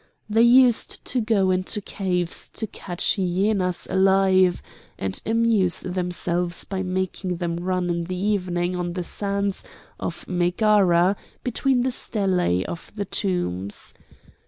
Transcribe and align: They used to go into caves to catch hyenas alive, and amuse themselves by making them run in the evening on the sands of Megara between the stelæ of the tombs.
They 0.27 0.41
used 0.41 1.05
to 1.05 1.21
go 1.21 1.51
into 1.51 1.79
caves 1.79 2.49
to 2.55 2.65
catch 2.65 3.17
hyenas 3.17 3.85
alive, 3.87 4.63
and 4.97 5.21
amuse 5.27 5.81
themselves 5.81 6.63
by 6.63 6.81
making 6.81 7.37
them 7.37 7.57
run 7.57 7.87
in 7.87 8.03
the 8.05 8.15
evening 8.15 8.75
on 8.75 8.93
the 8.93 9.03
sands 9.03 9.63
of 9.99 10.27
Megara 10.27 11.15
between 11.43 11.83
the 11.83 11.91
stelæ 11.91 12.63
of 12.63 12.91
the 12.95 13.05
tombs. 13.05 13.93